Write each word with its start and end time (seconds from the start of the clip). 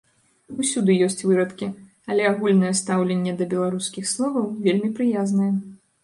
Усюды 0.61 0.93
ёсць 1.07 1.23
вырадкі, 1.31 1.67
але 2.13 2.23
агульнае 2.29 2.71
стаўленне 2.79 3.33
да 3.41 3.47
беларускіх 3.51 4.09
словаў 4.13 4.47
вельмі 4.65 4.89
прыязнае. 5.01 5.51